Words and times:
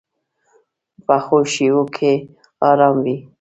پخو 1.05 1.39
شپو 1.53 1.81
کې 1.95 2.13
آرام 2.67 2.95
وي 3.03 3.15